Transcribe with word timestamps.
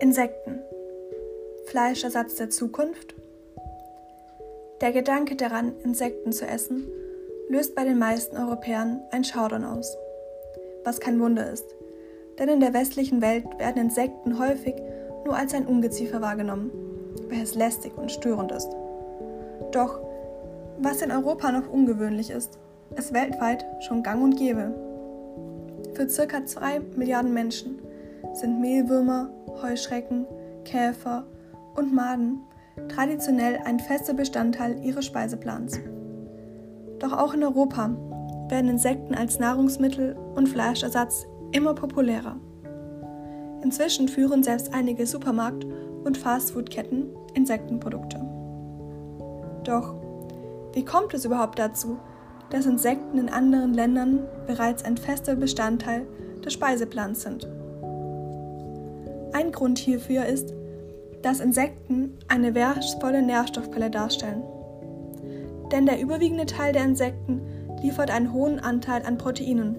Insekten. 0.00 0.60
Fleischersatz 1.66 2.36
der 2.36 2.48
Zukunft? 2.48 3.14
Der 4.80 4.92
Gedanke 4.92 5.36
daran, 5.36 5.74
Insekten 5.84 6.32
zu 6.32 6.46
essen, 6.46 6.86
löst 7.50 7.74
bei 7.74 7.84
den 7.84 7.98
meisten 7.98 8.38
Europäern 8.38 9.02
ein 9.10 9.24
Schaudern 9.24 9.62
aus. 9.62 9.98
Was 10.84 11.00
kein 11.00 11.20
Wunder 11.20 11.52
ist, 11.52 11.66
denn 12.38 12.48
in 12.48 12.60
der 12.60 12.72
westlichen 12.72 13.20
Welt 13.20 13.44
werden 13.58 13.82
Insekten 13.82 14.38
häufig 14.38 14.74
nur 15.26 15.36
als 15.36 15.52
ein 15.52 15.66
Ungeziefer 15.66 16.22
wahrgenommen, 16.22 16.70
welches 17.28 17.54
lästig 17.54 17.92
und 17.98 18.10
störend 18.10 18.52
ist. 18.52 18.70
Doch, 19.70 20.00
was 20.78 21.02
in 21.02 21.12
Europa 21.12 21.52
noch 21.52 21.70
ungewöhnlich 21.70 22.30
ist, 22.30 22.58
ist 22.96 23.12
weltweit 23.12 23.66
schon 23.80 24.02
gang 24.02 24.24
und 24.24 24.38
gäbe. 24.38 24.74
Für 25.92 26.06
ca. 26.06 26.46
2 26.46 26.80
Milliarden 26.96 27.34
Menschen 27.34 27.80
sind 28.34 28.60
Mehlwürmer, 28.60 29.30
Heuschrecken, 29.62 30.26
Käfer 30.64 31.26
und 31.76 31.94
Maden 31.94 32.40
traditionell 32.88 33.60
ein 33.64 33.78
fester 33.78 34.14
Bestandteil 34.14 34.82
ihres 34.82 35.06
Speiseplans. 35.06 35.78
Doch 36.98 37.12
auch 37.12 37.34
in 37.34 37.42
Europa 37.42 37.90
werden 38.48 38.70
Insekten 38.70 39.14
als 39.14 39.38
Nahrungsmittel 39.38 40.16
und 40.34 40.48
Fleischersatz 40.48 41.26
immer 41.52 41.74
populärer. 41.74 42.36
Inzwischen 43.62 44.08
führen 44.08 44.42
selbst 44.42 44.72
einige 44.72 45.06
Supermarkt- 45.06 45.66
und 46.04 46.16
Fastfood-Ketten 46.16 47.08
Insektenprodukte. 47.34 48.20
Doch 49.64 49.94
wie 50.72 50.84
kommt 50.84 51.14
es 51.14 51.24
überhaupt 51.24 51.58
dazu, 51.58 51.98
dass 52.50 52.66
Insekten 52.66 53.18
in 53.18 53.28
anderen 53.28 53.74
Ländern 53.74 54.20
bereits 54.46 54.84
ein 54.84 54.96
fester 54.96 55.36
Bestandteil 55.36 56.06
des 56.44 56.52
Speiseplans 56.52 57.22
sind? 57.22 57.48
Ein 59.32 59.52
Grund 59.52 59.78
hierfür 59.78 60.26
ist, 60.26 60.54
dass 61.22 61.40
Insekten 61.40 62.18
eine 62.28 62.54
wertvolle 62.54 63.22
Nährstoffquelle 63.22 63.90
darstellen. 63.90 64.42
Denn 65.70 65.86
der 65.86 66.00
überwiegende 66.00 66.46
Teil 66.46 66.72
der 66.72 66.84
Insekten 66.84 67.42
liefert 67.82 68.10
einen 68.10 68.32
hohen 68.32 68.58
Anteil 68.58 69.04
an 69.04 69.18
Proteinen. 69.18 69.76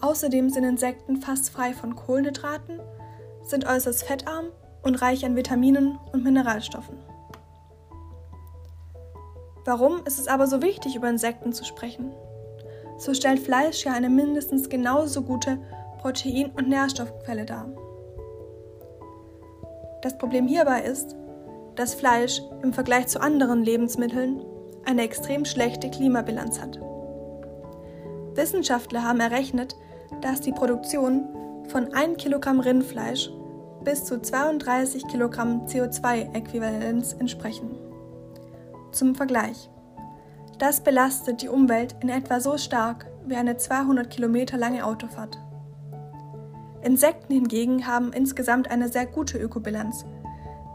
Außerdem 0.00 0.48
sind 0.48 0.64
Insekten 0.64 1.16
fast 1.16 1.50
frei 1.50 1.74
von 1.74 1.94
Kohlenhydraten, 1.94 2.80
sind 3.42 3.66
äußerst 3.66 4.04
fettarm 4.04 4.46
und 4.82 4.94
reich 5.02 5.26
an 5.26 5.36
Vitaminen 5.36 5.98
und 6.12 6.24
Mineralstoffen. 6.24 6.96
Warum 9.66 10.00
ist 10.06 10.18
es 10.18 10.26
aber 10.26 10.46
so 10.46 10.62
wichtig, 10.62 10.96
über 10.96 11.10
Insekten 11.10 11.52
zu 11.52 11.64
sprechen? 11.64 12.12
So 12.96 13.12
stellt 13.12 13.40
Fleisch 13.40 13.84
ja 13.84 13.92
eine 13.92 14.08
mindestens 14.08 14.70
genauso 14.70 15.22
gute 15.22 15.58
Protein- 16.00 16.50
und 16.56 16.68
Nährstoffquelle 16.68 17.44
dar. 17.44 17.68
Das 20.02 20.16
Problem 20.16 20.46
hierbei 20.46 20.80
ist, 20.80 21.14
dass 21.76 21.94
Fleisch 21.94 22.40
im 22.62 22.72
Vergleich 22.72 23.06
zu 23.08 23.20
anderen 23.20 23.62
Lebensmitteln 23.62 24.42
eine 24.86 25.02
extrem 25.02 25.44
schlechte 25.44 25.90
Klimabilanz 25.90 26.60
hat. 26.60 26.80
Wissenschaftler 28.34 29.04
haben 29.04 29.20
errechnet, 29.20 29.76
dass 30.22 30.40
die 30.40 30.52
Produktion 30.52 31.28
von 31.68 31.92
1 31.92 32.16
Kilogramm 32.16 32.60
Rindfleisch 32.60 33.30
bis 33.84 34.04
zu 34.04 34.20
32 34.20 35.06
Kilogramm 35.08 35.66
CO2-Äquivalenz 35.66 37.18
entsprechen. 37.18 37.76
Zum 38.92 39.14
Vergleich. 39.14 39.68
Das 40.58 40.80
belastet 40.80 41.42
die 41.42 41.48
Umwelt 41.48 41.94
in 42.00 42.08
etwa 42.08 42.40
so 42.40 42.56
stark 42.56 43.06
wie 43.26 43.36
eine 43.36 43.56
200 43.58 44.08
Kilometer 44.10 44.56
lange 44.56 44.84
Autofahrt. 44.84 45.38
Insekten 46.82 47.34
hingegen 47.34 47.86
haben 47.86 48.12
insgesamt 48.12 48.70
eine 48.70 48.88
sehr 48.88 49.06
gute 49.06 49.38
Ökobilanz, 49.38 50.04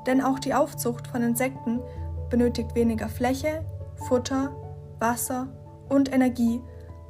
denn 0.06 0.22
auch 0.22 0.40
die 0.40 0.54
Aufzucht 0.54 1.08
von 1.08 1.24
Insekten 1.24 1.80
benötigt 2.30 2.76
weniger 2.76 3.10
Fläche, 3.10 3.66
Futter, 4.08 4.52
Wasser 5.00 5.48
und 5.90 6.14
Energie 6.14 6.62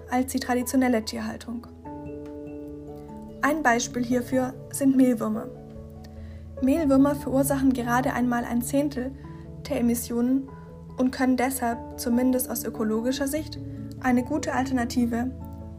als 0.10 0.32
die 0.32 0.40
traditionelle 0.40 1.04
Tierhaltung. 1.04 1.68
Ein 3.42 3.64
Beispiel 3.64 4.04
hierfür 4.04 4.54
sind 4.72 4.96
Mehlwürmer. 4.96 5.48
Mehlwürmer 6.62 7.16
verursachen 7.16 7.74
gerade 7.74 8.14
einmal 8.14 8.46
ein 8.46 8.62
Zehntel 8.62 9.12
der 9.70 9.80
Emissionen 9.80 10.48
und 10.98 11.12
können 11.12 11.38
deshalb, 11.38 12.00
zumindest 12.00 12.50
aus 12.50 12.64
ökologischer 12.64 13.28
Sicht, 13.28 13.60
eine 14.00 14.24
gute 14.24 14.54
Alternative 14.54 15.32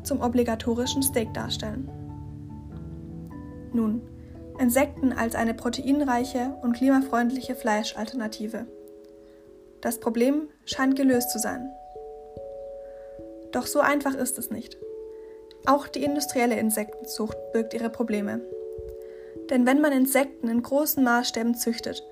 zum 0.02 0.20
obligatorischen 0.20 1.02
Steak 1.02 1.32
darstellen. 1.32 1.88
Nun, 3.76 4.00
Insekten 4.58 5.12
als 5.12 5.34
eine 5.34 5.52
proteinreiche 5.52 6.56
und 6.62 6.72
klimafreundliche 6.72 7.54
Fleischalternative. 7.54 8.64
Das 9.82 10.00
Problem 10.00 10.48
scheint 10.64 10.96
gelöst 10.96 11.30
zu 11.30 11.38
sein. 11.38 11.70
Doch 13.52 13.66
so 13.66 13.80
einfach 13.80 14.14
ist 14.14 14.38
es 14.38 14.50
nicht. 14.50 14.78
Auch 15.66 15.88
die 15.88 16.02
industrielle 16.02 16.58
Insektenzucht 16.58 17.36
birgt 17.52 17.74
ihre 17.74 17.90
Probleme. 17.90 18.40
Denn 19.50 19.66
wenn 19.66 19.82
man 19.82 19.92
Insekten 19.92 20.48
in 20.48 20.62
großen 20.62 21.04
Maßstäben 21.04 21.54
züchtet, 21.54 22.02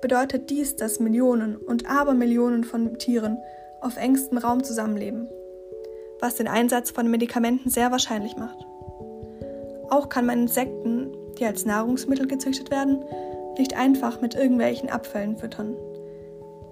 bedeutet 0.00 0.48
dies, 0.48 0.76
dass 0.76 1.00
Millionen 1.00 1.56
und 1.56 1.90
Abermillionen 1.90 2.62
von 2.62 2.98
Tieren 2.98 3.36
auf 3.80 3.96
engstem 3.96 4.38
Raum 4.38 4.62
zusammenleben, 4.62 5.28
was 6.20 6.36
den 6.36 6.46
Einsatz 6.46 6.92
von 6.92 7.10
Medikamenten 7.10 7.68
sehr 7.68 7.90
wahrscheinlich 7.90 8.36
macht. 8.36 8.64
Auch 9.90 10.08
kann 10.08 10.26
man 10.26 10.42
Insekten, 10.42 11.10
die 11.38 11.44
als 11.44 11.66
Nahrungsmittel 11.66 12.26
gezüchtet 12.26 12.70
werden, 12.70 13.04
nicht 13.58 13.76
einfach 13.76 14.20
mit 14.20 14.34
irgendwelchen 14.34 14.88
Abfällen 14.88 15.36
füttern. 15.36 15.74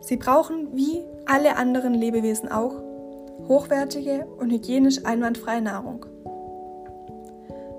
Sie 0.01 0.17
brauchen, 0.17 0.69
wie 0.75 1.03
alle 1.27 1.57
anderen 1.57 1.95
Lebewesen 1.95 2.51
auch, 2.51 2.75
hochwertige 3.49 4.27
und 4.39 4.51
hygienisch 4.51 5.05
einwandfreie 5.05 5.61
Nahrung. 5.61 6.07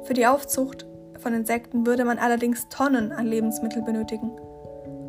Für 0.04 0.14
die 0.14 0.28
Aufzucht 0.28 0.86
von 1.20 1.34
Insekten 1.34 1.86
würde 1.86 2.06
man 2.06 2.18
allerdings 2.18 2.68
Tonnen 2.70 3.12
an 3.12 3.26
Lebensmitteln 3.26 3.86
benötigen. 3.86 4.32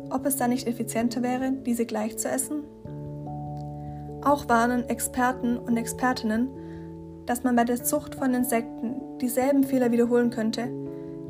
Ob 0.09 0.25
es 0.25 0.35
da 0.35 0.47
nicht 0.47 0.67
effizienter 0.67 1.23
wäre, 1.23 1.51
diese 1.51 1.85
gleich 1.85 2.17
zu 2.17 2.27
essen? 2.27 2.63
Auch 4.23 4.47
warnen 4.49 4.87
Experten 4.89 5.57
und 5.57 5.77
Expertinnen, 5.77 6.49
dass 7.31 7.45
man 7.45 7.55
bei 7.55 7.63
der 7.63 7.81
Zucht 7.81 8.15
von 8.15 8.33
Insekten 8.33 9.17
dieselben 9.21 9.63
Fehler 9.63 9.93
wiederholen 9.93 10.31
könnte, 10.31 10.67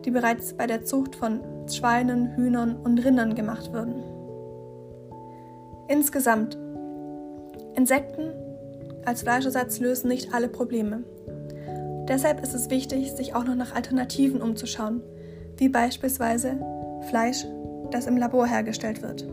die 0.04 0.10
bereits 0.10 0.54
bei 0.54 0.66
der 0.66 0.84
Zucht 0.84 1.16
von 1.16 1.42
Schweinen, 1.68 2.36
Hühnern 2.36 2.76
und 2.76 2.98
Rindern 3.06 3.36
gemacht 3.36 3.72
würden. 3.72 4.02
Insgesamt, 5.88 6.58
Insekten 7.76 8.32
als 9.06 9.22
Fleischersatz 9.22 9.80
lösen 9.80 10.08
nicht 10.08 10.34
alle 10.34 10.48
Probleme. 10.48 11.04
Deshalb 12.08 12.42
ist 12.42 12.56
es 12.56 12.72
wichtig, 12.72 13.12
sich 13.12 13.36
auch 13.36 13.44
noch 13.44 13.54
nach 13.56 13.76
Alternativen 13.76 14.42
umzuschauen, 14.42 15.04
wie 15.58 15.70
beispielsweise 15.70 16.58
Fleisch, 17.10 17.46
das 17.92 18.08
im 18.08 18.18
Labor 18.18 18.48
hergestellt 18.48 19.04
wird. 19.04 19.28